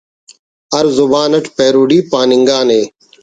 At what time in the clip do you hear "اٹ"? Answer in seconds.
1.37-1.45